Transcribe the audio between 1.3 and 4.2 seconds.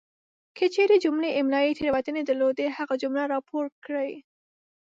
املائي تیروتنې درلودې هغه جمله راپور کړئ!